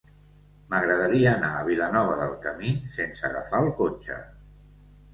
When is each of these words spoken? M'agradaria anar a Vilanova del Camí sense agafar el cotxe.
M'agradaria 0.71 1.33
anar 1.33 1.51
a 1.59 1.69
Vilanova 1.69 2.17
del 2.23 2.35
Camí 2.49 2.75
sense 2.97 3.31
agafar 3.33 3.65
el 3.69 3.73
cotxe. 3.85 4.23